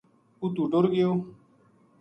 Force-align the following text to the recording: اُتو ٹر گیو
اُتو 0.41 0.63
ٹر 0.71 0.85
گیو 0.93 1.11